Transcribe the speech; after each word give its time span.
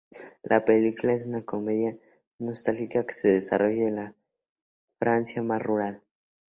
La 0.41 0.65
película 0.65 1.13
es 1.13 1.27
una 1.27 1.43
comedia 1.43 1.95
nostálgica 2.39 3.05
que 3.05 3.13
se 3.13 3.27
desarrolla 3.27 3.87
en 3.87 3.95
la 3.97 4.15
Francia 4.99 5.43
más 5.43 5.61
rural. 5.61 6.01